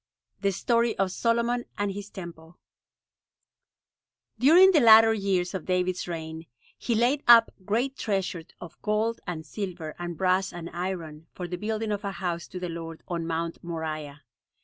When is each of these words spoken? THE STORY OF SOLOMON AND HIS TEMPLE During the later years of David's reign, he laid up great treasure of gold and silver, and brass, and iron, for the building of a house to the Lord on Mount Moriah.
THE 0.39 0.51
STORY 0.51 0.97
OF 0.97 1.11
SOLOMON 1.11 1.65
AND 1.77 1.91
HIS 1.91 2.09
TEMPLE 2.09 2.57
During 4.39 4.71
the 4.71 4.79
later 4.79 5.13
years 5.13 5.53
of 5.53 5.67
David's 5.67 6.07
reign, 6.07 6.47
he 6.75 6.95
laid 6.95 7.21
up 7.27 7.51
great 7.65 7.97
treasure 7.97 8.45
of 8.59 8.81
gold 8.81 9.21
and 9.27 9.45
silver, 9.45 9.93
and 9.99 10.17
brass, 10.17 10.51
and 10.51 10.71
iron, 10.73 11.27
for 11.35 11.47
the 11.47 11.55
building 11.55 11.91
of 11.91 12.03
a 12.03 12.13
house 12.13 12.47
to 12.47 12.59
the 12.59 12.67
Lord 12.67 13.03
on 13.07 13.27
Mount 13.27 13.63
Moriah. 13.63 14.23